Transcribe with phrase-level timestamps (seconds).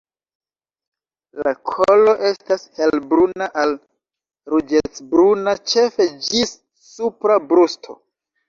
[1.47, 3.75] La kolo estas helbruna al
[4.55, 6.59] ruĝecbruna ĉefe ĝis
[6.91, 8.01] supra brusto.